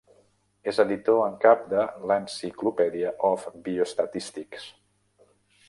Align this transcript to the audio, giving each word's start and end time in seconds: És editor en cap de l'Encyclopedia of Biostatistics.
És 0.69 0.79
editor 0.83 1.19
en 1.25 1.35
cap 1.43 1.67
de 1.73 1.83
l'Encyclopedia 2.11 3.13
of 3.31 3.47
Biostatistics. 3.69 4.69